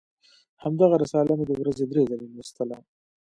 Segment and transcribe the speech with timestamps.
[0.63, 2.77] همدغه رساله مې د ورځې درې ځله لوستله.